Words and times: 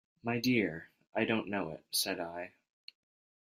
"My 0.23 0.39
dear, 0.39 0.89
I 1.13 1.25
don't 1.25 1.47
know 1.47 1.69
it," 1.73 1.83
said 1.91 2.19
I. 2.19 2.53